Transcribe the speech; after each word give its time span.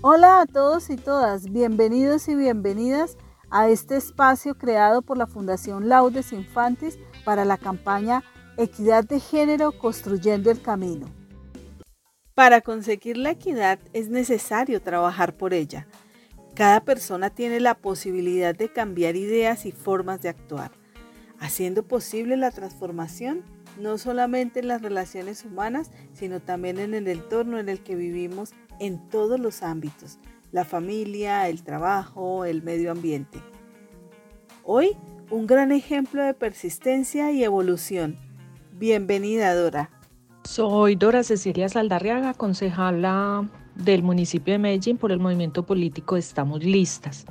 Hola 0.00 0.42
a 0.42 0.46
todos 0.46 0.90
y 0.90 0.96
todas, 0.96 1.50
bienvenidos 1.50 2.28
y 2.28 2.36
bienvenidas 2.36 3.16
a 3.50 3.68
este 3.68 3.96
espacio 3.96 4.56
creado 4.56 5.02
por 5.02 5.18
la 5.18 5.26
Fundación 5.26 5.88
Laudes 5.88 6.32
Infantis 6.32 7.00
para 7.24 7.44
la 7.44 7.56
campaña 7.56 8.22
Equidad 8.56 9.02
de 9.02 9.18
Género 9.18 9.72
Construyendo 9.72 10.52
el 10.52 10.62
Camino. 10.62 11.08
Para 12.36 12.60
conseguir 12.60 13.16
la 13.16 13.30
equidad 13.30 13.80
es 13.92 14.08
necesario 14.08 14.80
trabajar 14.80 15.36
por 15.36 15.52
ella. 15.52 15.88
Cada 16.54 16.84
persona 16.84 17.30
tiene 17.30 17.58
la 17.58 17.74
posibilidad 17.74 18.54
de 18.54 18.72
cambiar 18.72 19.16
ideas 19.16 19.66
y 19.66 19.72
formas 19.72 20.22
de 20.22 20.28
actuar, 20.28 20.70
haciendo 21.40 21.82
posible 21.82 22.36
la 22.36 22.52
transformación 22.52 23.42
no 23.80 23.98
solamente 23.98 24.60
en 24.60 24.68
las 24.68 24.80
relaciones 24.80 25.44
humanas, 25.44 25.90
sino 26.12 26.38
también 26.38 26.78
en 26.78 26.94
el 26.94 27.08
entorno 27.08 27.58
en 27.58 27.68
el 27.68 27.80
que 27.82 27.96
vivimos 27.96 28.52
en 28.80 29.08
todos 29.08 29.38
los 29.40 29.62
ámbitos, 29.62 30.18
la 30.52 30.64
familia, 30.64 31.48
el 31.48 31.62
trabajo, 31.62 32.44
el 32.44 32.62
medio 32.62 32.90
ambiente. 32.90 33.38
Hoy, 34.64 34.96
un 35.30 35.46
gran 35.46 35.72
ejemplo 35.72 36.22
de 36.22 36.34
persistencia 36.34 37.32
y 37.32 37.44
evolución. 37.44 38.16
Bienvenida, 38.72 39.54
Dora. 39.54 39.90
Soy 40.44 40.94
Dora 40.94 41.22
Cecilia 41.22 41.68
Saldarriaga, 41.68 42.34
concejala 42.34 43.48
del 43.74 44.02
municipio 44.02 44.52
de 44.52 44.58
Medellín 44.58 44.96
por 44.96 45.12
el 45.12 45.20
movimiento 45.20 45.64
político 45.64 46.16
Estamos 46.16 46.64
Listas. 46.64 47.26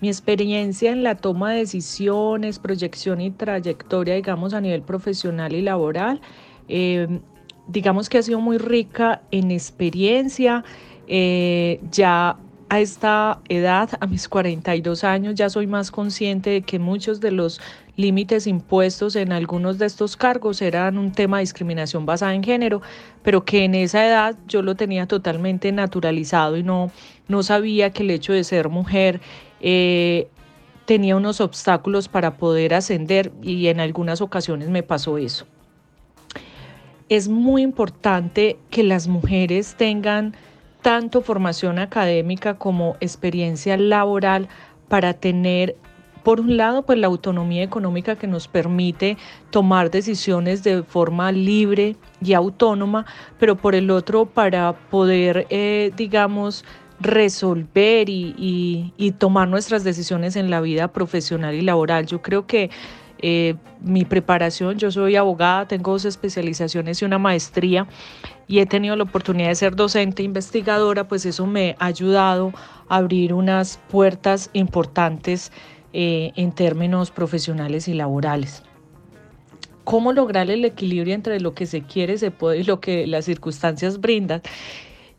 Mi 0.00 0.08
experiencia 0.08 0.90
en 0.90 1.04
la 1.04 1.16
toma 1.16 1.52
de 1.52 1.58
decisiones, 1.58 2.58
proyección 2.58 3.20
y 3.20 3.30
trayectoria, 3.30 4.14
digamos, 4.14 4.52
a 4.52 4.60
nivel 4.60 4.82
profesional 4.82 5.54
y 5.54 5.62
laboral, 5.62 6.20
eh, 6.66 7.20
digamos 7.66 8.08
que 8.08 8.18
ha 8.18 8.22
sido 8.22 8.40
muy 8.40 8.58
rica 8.58 9.22
en 9.30 9.50
experiencia. 9.50 10.64
Eh, 11.08 11.80
ya 11.90 12.36
a 12.72 12.80
esta 12.80 13.40
edad, 13.50 13.90
a 14.00 14.06
mis 14.06 14.28
42 14.30 15.04
años, 15.04 15.34
ya 15.34 15.50
soy 15.50 15.66
más 15.66 15.90
consciente 15.90 16.48
de 16.48 16.62
que 16.62 16.78
muchos 16.78 17.20
de 17.20 17.30
los 17.30 17.60
límites 17.96 18.46
impuestos 18.46 19.14
en 19.16 19.30
algunos 19.30 19.76
de 19.76 19.84
estos 19.84 20.16
cargos 20.16 20.62
eran 20.62 20.96
un 20.96 21.12
tema 21.12 21.36
de 21.36 21.42
discriminación 21.42 22.06
basada 22.06 22.34
en 22.34 22.42
género, 22.42 22.80
pero 23.22 23.44
que 23.44 23.64
en 23.64 23.74
esa 23.74 24.06
edad 24.06 24.38
yo 24.48 24.62
lo 24.62 24.74
tenía 24.74 25.06
totalmente 25.06 25.70
naturalizado 25.70 26.56
y 26.56 26.62
no, 26.62 26.90
no 27.28 27.42
sabía 27.42 27.90
que 27.90 28.04
el 28.04 28.10
hecho 28.10 28.32
de 28.32 28.42
ser 28.42 28.70
mujer 28.70 29.20
eh, 29.60 30.28
tenía 30.86 31.14
unos 31.16 31.42
obstáculos 31.42 32.08
para 32.08 32.38
poder 32.38 32.72
ascender 32.72 33.32
y 33.42 33.66
en 33.66 33.80
algunas 33.80 34.22
ocasiones 34.22 34.70
me 34.70 34.82
pasó 34.82 35.18
eso 35.18 35.46
es 37.16 37.28
muy 37.28 37.60
importante 37.60 38.56
que 38.70 38.82
las 38.82 39.06
mujeres 39.06 39.74
tengan 39.76 40.34
tanto 40.80 41.20
formación 41.20 41.78
académica 41.78 42.54
como 42.54 42.96
experiencia 43.00 43.76
laboral 43.76 44.48
para 44.88 45.12
tener 45.12 45.76
por 46.22 46.40
un 46.40 46.56
lado, 46.56 46.84
pues 46.84 46.98
la 46.98 47.08
autonomía 47.08 47.64
económica 47.64 48.16
que 48.16 48.26
nos 48.26 48.48
permite 48.48 49.18
tomar 49.50 49.90
decisiones 49.90 50.62
de 50.62 50.84
forma 50.84 51.32
libre 51.32 51.96
y 52.22 52.32
autónoma, 52.32 53.04
pero 53.38 53.56
por 53.56 53.74
el 53.74 53.90
otro, 53.90 54.24
para 54.24 54.72
poder, 54.72 55.46
eh, 55.50 55.90
digamos, 55.96 56.64
resolver 56.98 58.08
y, 58.08 58.92
y, 58.96 59.10
tomar 59.12 59.48
nuestras 59.48 59.84
decisiones 59.84 60.36
en 60.36 60.48
la 60.48 60.60
vida 60.60 60.88
profesional 60.88 61.54
y 61.56 61.60
laboral. 61.60 62.06
Yo 62.06 62.22
creo 62.22 62.46
que 62.46 62.70
eh, 63.22 63.54
mi 63.80 64.04
preparación, 64.04 64.78
yo 64.78 64.90
soy 64.90 65.16
abogada, 65.16 65.66
tengo 65.66 65.92
dos 65.92 66.04
especializaciones 66.04 67.00
y 67.00 67.04
una 67.04 67.18
maestría 67.18 67.86
y 68.48 68.58
he 68.58 68.66
tenido 68.66 68.96
la 68.96 69.04
oportunidad 69.04 69.48
de 69.48 69.54
ser 69.54 69.76
docente 69.76 70.22
investigadora, 70.22 71.06
pues 71.06 71.24
eso 71.24 71.46
me 71.46 71.76
ha 71.78 71.86
ayudado 71.86 72.52
a 72.88 72.96
abrir 72.96 73.32
unas 73.32 73.78
puertas 73.88 74.50
importantes 74.52 75.52
eh, 75.92 76.32
en 76.36 76.52
términos 76.52 77.10
profesionales 77.10 77.86
y 77.86 77.94
laborales. 77.94 78.62
¿Cómo 79.84 80.12
lograr 80.12 80.50
el 80.50 80.64
equilibrio 80.64 81.14
entre 81.14 81.40
lo 81.40 81.54
que 81.54 81.66
se 81.66 81.82
quiere, 81.82 82.18
se 82.18 82.30
puede 82.30 82.58
y 82.58 82.64
lo 82.64 82.80
que 82.80 83.06
las 83.06 83.24
circunstancias 83.24 84.00
brindan? 84.00 84.42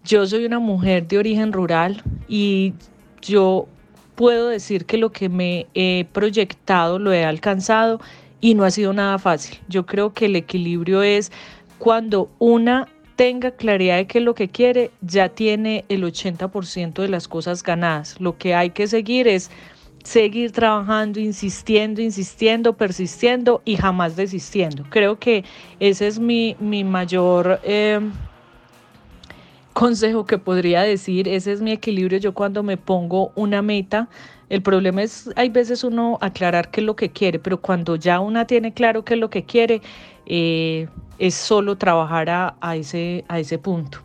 Yo 0.04 0.26
soy 0.26 0.46
una 0.46 0.60
mujer 0.60 1.08
de 1.08 1.18
origen 1.18 1.54
rural 1.54 2.02
y 2.28 2.74
yo 3.22 3.68
puedo 4.16 4.50
decir 4.50 4.86
que 4.86 4.98
lo 4.98 5.12
que 5.12 5.30
me 5.30 5.68
he 5.74 6.06
proyectado 6.12 7.00
lo 7.00 7.12
he 7.14 7.26
alcanzado 7.26 8.00
y 8.42 8.56
no 8.56 8.64
ha 8.64 8.72
sido 8.72 8.94
nada 8.94 9.20
fácil. 9.20 9.58
Yo 9.68 9.86
creo 9.86 10.14
que 10.14 10.26
el 10.26 10.36
equilibrio 10.36 11.02
es 11.02 11.32
cuando 11.80 12.30
una 12.40 12.88
tenga 13.16 13.52
claridad 13.52 13.98
de 13.98 14.08
que 14.08 14.20
lo 14.20 14.34
que 14.34 14.50
quiere 14.50 14.92
ya 15.02 15.30
tiene 15.30 15.86
el 15.90 16.04
80% 16.04 16.94
de 17.02 17.08
las 17.08 17.28
cosas 17.28 17.64
ganadas. 17.64 18.20
Lo 18.20 18.38
que 18.38 18.56
hay 18.56 18.72
que 18.72 18.88
seguir 18.88 19.28
es 19.28 19.50
seguir 20.04 20.52
trabajando, 20.52 21.20
insistiendo, 21.20 22.02
insistiendo, 22.02 22.74
persistiendo 22.74 23.62
y 23.66 23.78
jamás 23.78 24.16
desistiendo. 24.16 24.84
Creo 24.90 25.18
que 25.18 25.44
ese 25.80 26.08
es 26.08 26.20
mi, 26.20 26.56
mi 26.60 26.84
mayor... 26.84 27.60
Eh, 27.64 28.00
consejo 29.74 30.26
que 30.26 30.38
podría 30.38 30.82
decir, 30.82 31.28
ese 31.28 31.52
es 31.52 31.62
mi 31.62 31.72
equilibrio 31.72 32.20
yo 32.20 32.34
cuando 32.34 32.64
me 32.64 32.78
pongo 32.78 33.32
una 33.36 33.62
meta. 33.62 34.08
El 34.50 34.62
problema 34.62 35.02
es, 35.02 35.30
hay 35.36 35.50
veces 35.50 35.84
uno 35.84 36.18
aclarar 36.22 36.70
qué 36.70 36.82
es 36.82 36.86
lo 36.86 36.96
que 36.96 37.10
quiere, 37.10 37.40
pero 37.40 37.60
cuando 37.60 37.96
ya 37.96 38.20
una 38.20 38.46
tiene 38.46 38.74
claro 38.74 39.04
qué 39.04 39.16
es 39.16 39.20
lo 39.20 39.30
que 39.30 39.44
quiere, 39.44 39.82
eh, 40.26 40.88
es 41.18 41.34
solo 41.34 41.78
trabajar 41.78 42.30
a, 42.30 42.76
ese, 42.76 43.26
a 43.28 43.40
ese 43.40 43.58
punto. 43.58 44.00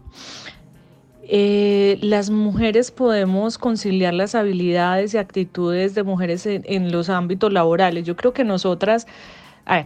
Eh, 1.22 1.98
las 2.00 2.30
mujeres 2.30 2.90
podemos 2.90 3.58
conciliar 3.58 4.14
las 4.14 4.34
habilidades 4.34 5.12
y 5.12 5.18
actitudes 5.18 5.94
de 5.94 6.02
mujeres 6.02 6.46
en, 6.46 6.90
los 6.90 7.10
ámbitos 7.10 7.52
laborales. 7.52 8.04
Yo 8.04 8.16
creo 8.16 8.32
que 8.32 8.44
nosotras, 8.44 9.06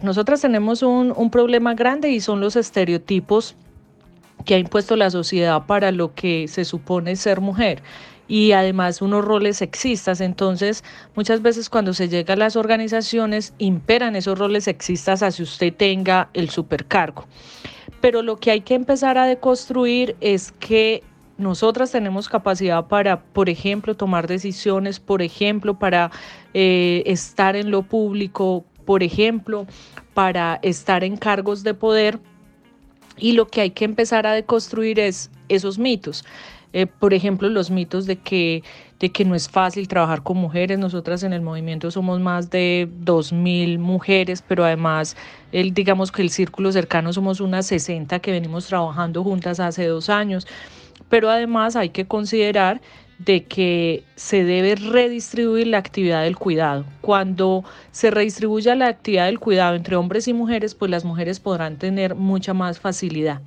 nosotras 0.01 0.39
tenemos 0.39 0.83
un, 0.83 1.13
un 1.15 1.29
problema 1.29 1.73
grande 1.73 2.09
y 2.11 2.21
son 2.21 2.39
los 2.39 2.55
estereotipos 2.55 3.57
que 4.45 4.55
ha 4.55 4.59
impuesto 4.59 4.95
la 4.95 5.09
sociedad 5.09 5.65
para 5.65 5.91
lo 5.91 6.13
que 6.13 6.47
se 6.47 6.65
supone 6.65 7.15
ser 7.15 7.41
mujer 7.41 7.81
y 8.27 8.53
además 8.53 9.01
unos 9.01 9.23
roles 9.23 9.57
sexistas. 9.57 10.21
Entonces, 10.21 10.83
muchas 11.15 11.41
veces 11.41 11.69
cuando 11.69 11.93
se 11.93 12.09
llega 12.09 12.33
a 12.33 12.37
las 12.37 12.55
organizaciones, 12.55 13.53
imperan 13.57 14.15
esos 14.15 14.37
roles 14.37 14.65
sexistas 14.65 15.23
hacia 15.23 15.43
usted 15.43 15.73
tenga 15.73 16.29
el 16.33 16.49
supercargo. 16.49 17.25
Pero 18.01 18.21
lo 18.21 18.37
que 18.37 18.51
hay 18.51 18.61
que 18.61 18.75
empezar 18.75 19.17
a 19.17 19.25
deconstruir 19.25 20.15
es 20.19 20.51
que 20.51 21.03
nosotras 21.37 21.91
tenemos 21.91 22.29
capacidad 22.29 22.87
para, 22.87 23.23
por 23.23 23.49
ejemplo, 23.49 23.95
tomar 23.95 24.27
decisiones, 24.27 24.99
por 24.99 25.21
ejemplo, 25.21 25.77
para 25.79 26.11
eh, 26.53 27.03
estar 27.05 27.55
en 27.55 27.71
lo 27.71 27.83
público, 27.83 28.65
por 28.85 29.03
ejemplo, 29.03 29.65
para 30.13 30.59
estar 30.61 31.03
en 31.03 31.17
cargos 31.17 31.63
de 31.63 31.73
poder 31.73 32.19
y 33.17 33.33
lo 33.33 33.47
que 33.47 33.61
hay 33.61 33.69
que 33.71 33.85
empezar 33.85 34.27
a 34.27 34.33
deconstruir 34.33 34.99
es 34.99 35.29
esos 35.49 35.77
mitos. 35.77 36.23
Eh, 36.73 36.87
por 36.87 37.13
ejemplo, 37.13 37.49
los 37.49 37.69
mitos 37.69 38.07
de 38.07 38.15
que, 38.15 38.63
de 38.99 39.11
que 39.11 39.25
no 39.25 39.35
es 39.35 39.47
fácil 39.47 39.87
trabajar 39.87 40.23
con 40.23 40.37
mujeres. 40.37 40.79
Nosotras 40.79 41.21
en 41.21 41.31
el 41.31 41.41
movimiento 41.41 41.91
somos 41.91 42.19
más 42.19 42.49
de 42.49 42.89
2.000 43.05 43.77
mujeres, 43.77 44.43
pero 44.45 44.65
además, 44.65 45.15
el, 45.51 45.73
digamos 45.73 46.11
que 46.11 46.23
el 46.23 46.31
círculo 46.31 46.71
cercano 46.71 47.13
somos 47.13 47.39
unas 47.39 47.67
60 47.67 48.19
que 48.19 48.31
venimos 48.31 48.65
trabajando 48.65 49.23
juntas 49.23 49.59
hace 49.59 49.85
dos 49.85 50.09
años. 50.09 50.47
Pero 51.09 51.29
además 51.29 51.75
hay 51.75 51.89
que 51.89 52.05
considerar 52.05 52.81
de 53.25 53.45
que 53.45 54.03
se 54.15 54.43
debe 54.43 54.75
redistribuir 54.75 55.67
la 55.67 55.77
actividad 55.77 56.23
del 56.23 56.37
cuidado. 56.37 56.85
Cuando 57.01 57.63
se 57.91 58.11
redistribuya 58.11 58.75
la 58.75 58.87
actividad 58.87 59.25
del 59.25 59.39
cuidado 59.39 59.75
entre 59.75 59.95
hombres 59.95 60.27
y 60.27 60.33
mujeres, 60.33 60.75
pues 60.75 60.91
las 60.91 61.05
mujeres 61.05 61.39
podrán 61.39 61.77
tener 61.77 62.15
mucha 62.15 62.53
más 62.53 62.79
facilidad. 62.79 63.41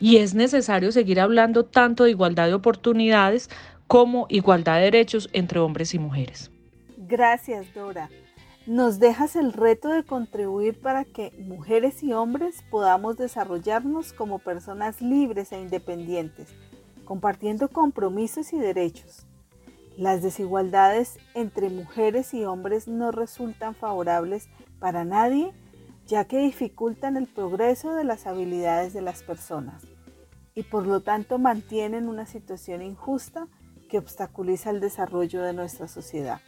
Y 0.00 0.16
es 0.18 0.34
necesario 0.34 0.92
seguir 0.92 1.20
hablando 1.20 1.64
tanto 1.64 2.04
de 2.04 2.10
igualdad 2.10 2.46
de 2.46 2.54
oportunidades 2.54 3.50
como 3.86 4.26
igualdad 4.28 4.76
de 4.76 4.84
derechos 4.84 5.28
entre 5.32 5.58
hombres 5.58 5.94
y 5.94 5.98
mujeres. 5.98 6.50
Gracias, 6.96 7.72
Dora. 7.74 8.10
Nos 8.66 8.98
dejas 8.98 9.36
el 9.36 9.52
reto 9.52 9.88
de 9.88 10.02
contribuir 10.02 10.80
para 10.80 11.04
que 11.04 11.32
mujeres 11.38 12.02
y 12.02 12.12
hombres 12.12 12.64
podamos 12.68 13.16
desarrollarnos 13.16 14.12
como 14.12 14.40
personas 14.40 15.00
libres 15.00 15.52
e 15.52 15.60
independientes 15.60 16.48
compartiendo 17.06 17.68
compromisos 17.68 18.52
y 18.52 18.58
derechos. 18.58 19.26
Las 19.96 20.22
desigualdades 20.22 21.18
entre 21.32 21.70
mujeres 21.70 22.34
y 22.34 22.44
hombres 22.44 22.86
no 22.86 23.12
resultan 23.12 23.74
favorables 23.74 24.50
para 24.78 25.06
nadie, 25.06 25.54
ya 26.06 26.26
que 26.26 26.38
dificultan 26.38 27.16
el 27.16 27.26
progreso 27.26 27.94
de 27.94 28.04
las 28.04 28.26
habilidades 28.26 28.92
de 28.92 29.00
las 29.00 29.22
personas 29.22 29.86
y 30.56 30.64
por 30.64 30.86
lo 30.86 31.00
tanto 31.00 31.38
mantienen 31.38 32.08
una 32.08 32.26
situación 32.26 32.82
injusta 32.82 33.46
que 33.88 33.98
obstaculiza 33.98 34.70
el 34.70 34.80
desarrollo 34.80 35.42
de 35.42 35.52
nuestra 35.52 35.86
sociedad. 35.86 36.40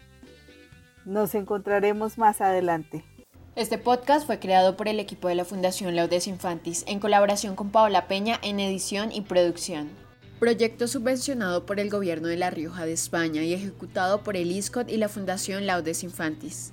Nos 1.05 1.34
encontraremos 1.34 2.19
más 2.19 2.40
adelante. 2.40 3.05
Este 3.55 3.76
podcast 3.76 4.26
fue 4.26 4.38
creado 4.38 4.76
por 4.76 4.88
el 4.88 4.99
equipo 4.99 5.28
de 5.28 5.34
la 5.34 5.44
Fundación 5.44 5.94
Laudes 5.94 6.26
Infantis 6.26 6.84
en 6.87 7.00
colaboración 7.00 7.55
con 7.55 7.70
Paola 7.70 8.08
Peña 8.08 8.38
en 8.43 8.60
edición 8.60 9.12
y 9.12 9.20
producción. 9.20 10.07
Proyecto 10.38 10.88
subvencionado 10.88 11.67
por 11.67 11.81
el 11.81 11.90
Gobierno 11.90 12.29
de 12.29 12.37
La 12.37 12.50
Rioja 12.50 12.87
de 12.87 12.93
España 12.93 13.43
y 13.43 13.52
ejecutado 13.52 14.23
por 14.23 14.37
el 14.37 14.50
ISCOT 14.50 14.88
y 14.88 14.96
la 14.96 15.08
Fundación 15.08 15.67
Laudes 15.67 16.05
Infantis. 16.05 16.67